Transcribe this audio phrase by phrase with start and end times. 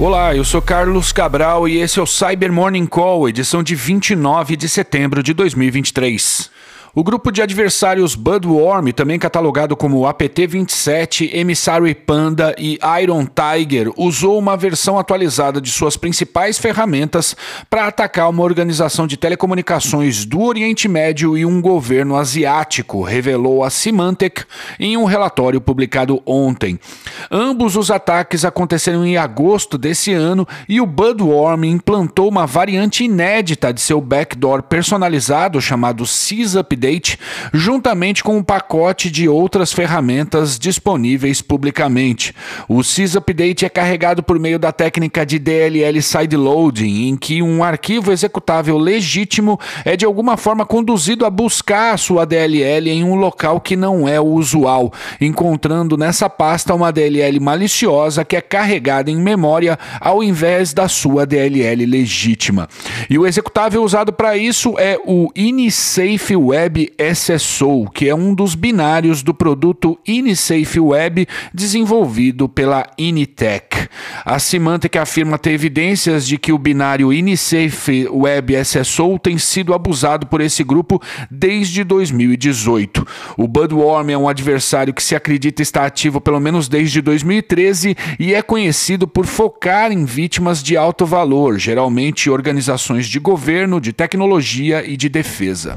[0.00, 4.54] Olá, eu sou Carlos Cabral e esse é o Cyber Morning Call, edição de 29
[4.54, 6.52] de setembro de 2023.
[6.94, 14.38] O grupo de adversários Budworm, também catalogado como APT-27, Emissary Panda e Iron Tiger, usou
[14.38, 17.36] uma versão atualizada de suas principais ferramentas
[17.68, 23.68] para atacar uma organização de telecomunicações do Oriente Médio e um governo asiático, revelou a
[23.68, 24.44] Symantec
[24.80, 26.80] em um relatório publicado ontem.
[27.30, 33.74] Ambos os ataques aconteceram em agosto desse ano e o Budworm implantou uma variante inédita
[33.74, 37.18] de seu backdoor personalizado chamado SysUpdate Update,
[37.52, 42.32] juntamente com um pacote de outras ferramentas disponíveis publicamente.
[42.68, 48.12] O SysUpdate é carregado por meio da técnica de DLL sideloading, em que um arquivo
[48.12, 53.60] executável legítimo é de alguma forma conduzido a buscar a sua DLL em um local
[53.60, 59.16] que não é o usual, encontrando nessa pasta uma DLL maliciosa que é carregada em
[59.16, 62.68] memória ao invés da sua DLL legítima.
[63.10, 68.34] E o executável usado para isso é o Inisafe Web Web SSO, que é um
[68.34, 73.88] dos binários do produto Inisafe Web desenvolvido pela Initech.
[74.22, 80.26] A Symantec afirma ter evidências de que o binário Inisafe Web SSO tem sido abusado
[80.26, 83.06] por esse grupo desde 2018.
[83.38, 88.34] O Budworm é um adversário que se acredita estar ativo pelo menos desde 2013 e
[88.34, 94.84] é conhecido por focar em vítimas de alto valor, geralmente organizações de governo, de tecnologia
[94.86, 95.74] e de defesa.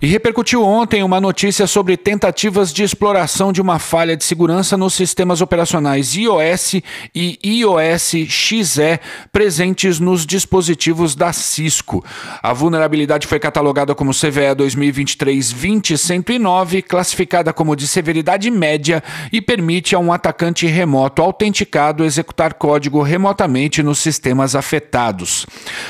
[0.00, 4.94] E repercutiu ontem uma notícia sobre tentativas de exploração de uma falha de segurança nos
[4.94, 6.74] sistemas operacionais iOS
[7.12, 9.00] e iOS XE
[9.32, 12.04] presentes nos dispositivos da Cisco.
[12.40, 19.98] A vulnerabilidade foi catalogada como CVE 2023-20109, classificada como de severidade média e permite a
[19.98, 25.44] um atacante remoto autenticado executar código remotamente nos sistemas afetados.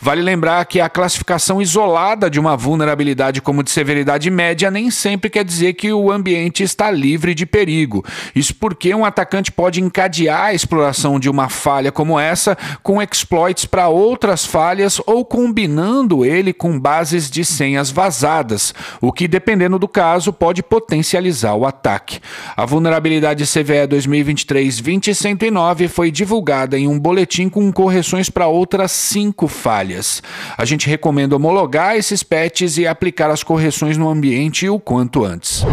[0.00, 4.88] Vale lembrar que a classificação isolada de uma vulnerabilidade como de severidade severidade média nem
[4.88, 8.04] sempre quer dizer que o ambiente está livre de perigo.
[8.36, 13.64] Isso porque um atacante pode encadear a exploração de uma falha como essa com exploits
[13.64, 19.88] para outras falhas ou combinando ele com bases de senhas vazadas, o que, dependendo do
[19.88, 22.20] caso, pode potencializar o ataque.
[22.56, 30.22] A vulnerabilidade CVE 2023-20109 foi divulgada em um boletim com correções para outras cinco falhas.
[30.56, 35.64] A gente recomenda homologar esses patches e aplicar as correções no ambiente o quanto antes.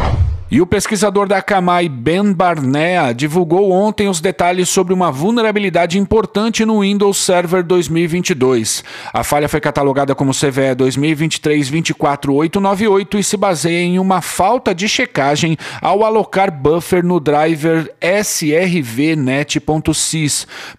[0.50, 6.64] E o pesquisador da Akamai, Ben Barnea, divulgou ontem os detalhes sobre uma vulnerabilidade importante
[6.64, 8.82] no Windows Server 2022.
[9.12, 15.58] A falha foi catalogada como CVE 2023-24898 e se baseia em uma falta de checagem
[15.82, 18.48] ao alocar buffer no driver srvnet.sys,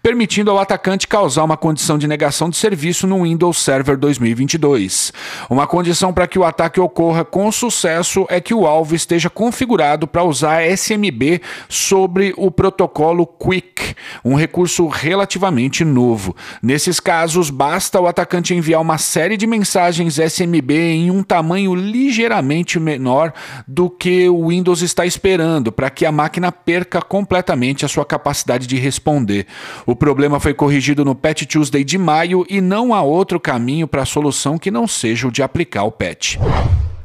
[0.01, 5.13] permitindo ao atacante causar uma condição de negação de serviço no Windows Server 2022.
[5.47, 9.58] Uma condição para que o ataque ocorra com sucesso é que o alvo esteja configurado
[9.59, 13.93] configurado para usar SMB sobre o protocolo Quick,
[14.23, 16.33] um recurso relativamente novo.
[16.63, 22.79] Nesses casos, basta o atacante enviar uma série de mensagens SMB em um tamanho ligeiramente
[22.79, 23.33] menor
[23.67, 28.65] do que o Windows está esperando, para que a máquina perca completamente a sua capacidade
[28.65, 29.45] de responder.
[29.85, 34.03] O problema foi corrigido no Patch Tuesday de maio e não há outro caminho para
[34.03, 36.37] a solução que não seja o de aplicar o patch.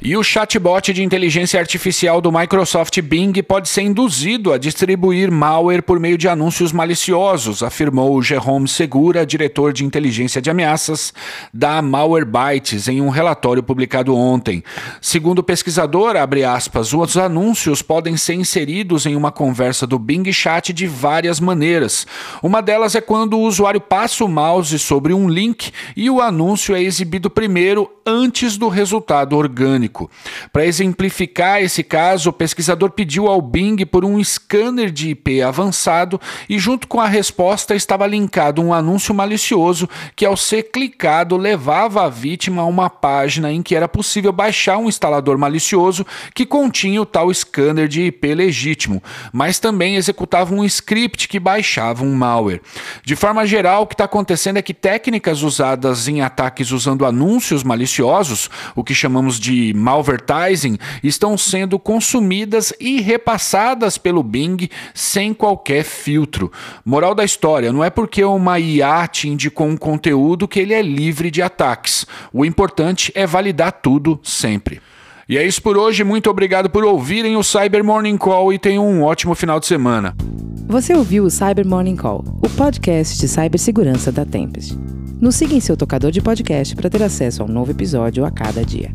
[0.06, 5.82] E o chatbot de inteligência artificial do Microsoft Bing pode ser induzido a distribuir malware
[5.82, 11.14] por meio de anúncios maliciosos, afirmou Jerome Segura, diretor de inteligência de ameaças
[11.54, 14.62] da Malwarebytes, em um relatório publicado ontem.
[15.00, 16.16] Segundo o pesquisador,
[16.46, 22.06] aspas, os anúncios podem ser inseridos em uma conversa do Bing Chat de várias maneiras.
[22.42, 26.76] Uma delas é quando o usuário passa o mouse sobre um link e o anúncio
[26.76, 29.93] é exibido primeiro antes do resultado orgânico.
[30.52, 36.20] Para exemplificar esse caso, o pesquisador pediu ao Bing por um scanner de IP avançado
[36.48, 42.04] e, junto com a resposta, estava linkado um anúncio malicioso que, ao ser clicado, levava
[42.04, 47.00] a vítima a uma página em que era possível baixar um instalador malicioso que continha
[47.00, 49.02] o tal scanner de IP legítimo,
[49.32, 52.60] mas também executava um script que baixava um malware.
[53.04, 57.62] De forma geral, o que está acontecendo é que técnicas usadas em ataques usando anúncios
[57.62, 65.84] maliciosos, o que chamamos de malvertising estão sendo consumidas e repassadas pelo Bing sem qualquer
[65.84, 66.50] filtro.
[66.84, 70.80] Moral da história: não é porque uma IA te indicou um conteúdo que ele é
[70.80, 72.06] livre de ataques.
[72.32, 74.80] O importante é validar tudo sempre.
[75.28, 76.02] E é isso por hoje.
[76.02, 80.14] Muito obrigado por ouvirem o Cyber Morning Call e tenham um ótimo final de semana.
[80.66, 84.76] Você ouviu o Cyber Morning Call, o podcast de cibersegurança da Tempest.
[85.20, 88.30] Nos siga em seu tocador de podcast para ter acesso a um novo episódio a
[88.30, 88.94] cada dia.